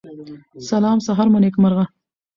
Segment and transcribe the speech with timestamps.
[0.69, 1.85] سلام سهار مو نیکمرغه